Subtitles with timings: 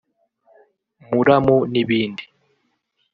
[1.13, 2.23] muramu n’ibindi